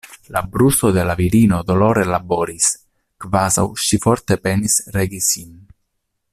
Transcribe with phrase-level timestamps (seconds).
[0.35, 2.71] La brusto de la virino dolore laboris,
[3.27, 5.57] kvazaŭ ŝi forte penis regi sin.